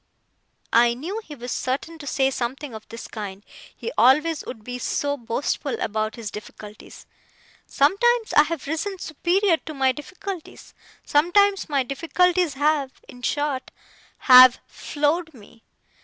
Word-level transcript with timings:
I 0.73 0.95
knew 0.95 1.21
he 1.23 1.35
was 1.35 1.51
certain 1.51 1.99
to 1.99 2.07
say 2.07 2.31
something 2.31 2.73
of 2.73 2.87
this 2.89 3.07
kind; 3.07 3.45
he 3.75 3.91
always 3.99 4.43
would 4.47 4.63
be 4.63 4.79
so 4.79 5.15
boastful 5.15 5.79
about 5.79 6.15
his 6.15 6.31
difficulties. 6.31 7.05
'Sometimes 7.67 8.33
I 8.33 8.41
have 8.45 8.65
risen 8.65 8.97
superior 8.97 9.57
to 9.57 9.75
my 9.75 9.91
difficulties. 9.91 10.73
Sometimes 11.05 11.69
my 11.69 11.83
difficulties 11.83 12.55
have 12.55 12.93
in 13.07 13.21
short, 13.21 13.69
have 14.21 14.59
floored 14.65 15.35
me. 15.35 15.61